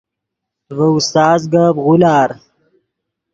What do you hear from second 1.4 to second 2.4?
گپ غولار